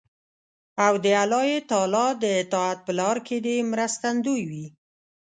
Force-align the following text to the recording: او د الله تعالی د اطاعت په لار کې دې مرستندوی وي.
او 0.85 0.93
د 1.03 1.05
الله 1.23 1.49
تعالی 1.69 2.07
د 2.23 2.23
اطاعت 2.41 2.79
په 2.85 2.91
لار 2.99 3.17
کې 3.27 3.37
دې 3.45 3.57
مرستندوی 3.71 4.41
وي. 4.49 4.65